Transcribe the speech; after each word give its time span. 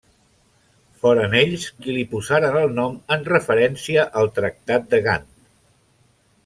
Foren 1.03 1.35
ells 1.41 1.67
qui 1.83 1.95
li 1.97 2.05
posaren 2.15 2.57
el 2.63 2.73
nom, 2.81 2.97
en 3.17 3.29
referència 3.35 4.09
al 4.23 4.35
Tractat 4.41 4.91
de 4.95 5.03
Gant. 5.11 5.31